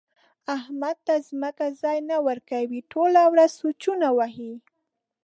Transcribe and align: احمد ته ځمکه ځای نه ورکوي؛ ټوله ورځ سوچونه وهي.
احمد 0.57 0.97
ته 1.07 1.13
ځمکه 1.27 1.65
ځای 1.81 1.97
نه 2.09 2.17
ورکوي؛ 2.27 2.79
ټوله 2.91 3.21
ورځ 3.33 3.51
سوچونه 3.61 4.07
وهي. 4.17 4.53